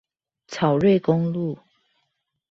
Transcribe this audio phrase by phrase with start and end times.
[0.47, 1.59] 草瑞公路